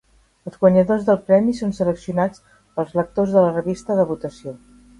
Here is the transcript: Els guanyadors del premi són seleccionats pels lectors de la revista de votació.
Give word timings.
Els 0.51 0.55
guanyadors 0.61 1.05
del 1.09 1.19
premi 1.27 1.53
són 1.59 1.75
seleccionats 1.81 2.43
pels 2.79 2.99
lectors 3.01 3.37
de 3.37 3.47
la 3.47 3.55
revista 3.61 3.99
de 4.01 4.11
votació. 4.15 4.59